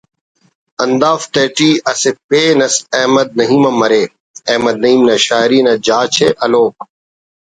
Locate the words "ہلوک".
6.41-6.75